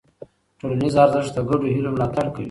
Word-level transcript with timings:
ټولنیز 0.59 0.93
ارزښت 1.03 1.31
د 1.35 1.39
ګډو 1.49 1.65
هيلو 1.75 1.93
ملاتړ 1.95 2.25
کوي. 2.33 2.39